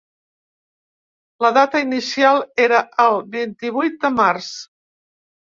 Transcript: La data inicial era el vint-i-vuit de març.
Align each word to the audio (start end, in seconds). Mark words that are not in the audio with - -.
La 1.45 1.51
data 1.57 1.81
inicial 1.83 2.41
era 2.65 2.81
el 3.05 3.21
vint-i-vuit 3.39 4.01
de 4.07 4.15
març. 4.17 4.53